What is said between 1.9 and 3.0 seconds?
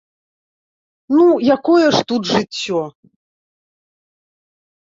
ж тут жыццё!